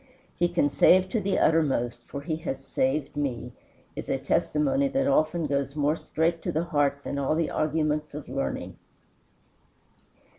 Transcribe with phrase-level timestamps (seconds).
[0.35, 3.51] "He can save to the uttermost, for he has saved me,"
[3.95, 8.15] is a testimony that often goes more straight to the heart than all the arguments
[8.15, 8.79] of learning.